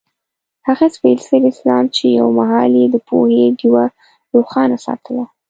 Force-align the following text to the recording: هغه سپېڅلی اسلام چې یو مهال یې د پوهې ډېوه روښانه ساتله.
هغه 0.67 0.85
سپېڅلی 0.95 1.39
اسلام 1.51 1.85
چې 1.95 2.05
یو 2.19 2.27
مهال 2.39 2.71
یې 2.81 2.85
د 2.91 2.95
پوهې 3.07 3.43
ډېوه 3.59 3.85
روښانه 4.33 4.77
ساتله. 4.85 5.23